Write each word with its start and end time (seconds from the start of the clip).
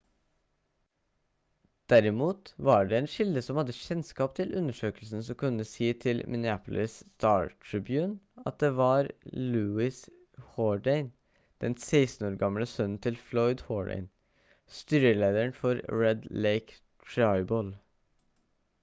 derimot 1.91 2.49
var 2.69 2.87
det 2.91 2.95
en 2.99 3.09
kilde 3.15 3.41
som 3.47 3.57
hadde 3.61 3.73
kjennskap 3.79 4.31
til 4.39 4.53
undersøkelsen 4.61 5.25
som 5.27 5.37
kunne 5.41 5.65
si 5.71 5.89
til 6.05 6.23
minneapolis 6.35 6.95
star-tribune 7.01 8.49
at 8.51 8.57
det 8.63 8.71
var 8.79 9.09
louis 9.51 9.99
jourdain 10.47 11.11
den 11.65 11.77
16 11.85 12.25
år 12.31 12.37
gamle 12.45 12.67
sønnen 12.73 12.99
til 13.07 13.19
floyd 13.27 13.61
jourdain 13.67 14.07
styrelederen 14.81 15.53
for 15.61 15.85
red 16.05 16.25
lake 16.47 16.79
tribal 17.13 17.71